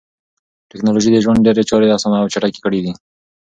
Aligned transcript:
ټکنالوژي 0.69 1.09
د 1.11 1.17
ژوند 1.23 1.43
ډېری 1.45 1.63
چارې 1.69 1.93
اسانه 1.97 2.17
او 2.21 2.31
چټکې 2.33 2.59
کړې 2.65 2.79
دي. 2.85 2.91